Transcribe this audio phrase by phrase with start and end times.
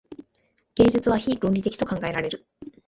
[0.73, 2.43] 芸術は非論理的と考えられる。